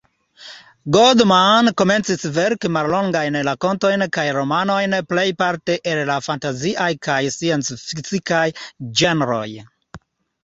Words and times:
Goldman 0.93 1.67
komencis 1.81 2.23
verki 2.37 2.69
mallongajn 2.77 3.35
rakontojn 3.47 4.03
kaj 4.15 4.23
romanojn, 4.37 4.95
plejparte 5.11 5.75
el 5.91 6.01
la 6.11 6.15
fantaziaj 6.29 6.89
kaj 7.09 7.19
sciencfikciaj 7.37 8.43
ĝenroj. 9.03 9.45